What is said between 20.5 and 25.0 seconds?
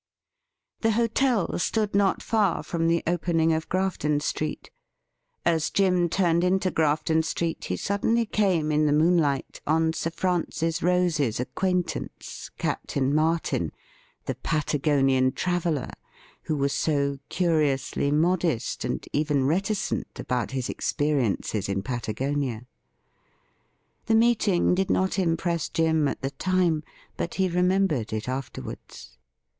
experiences in Patagonia. The meeting did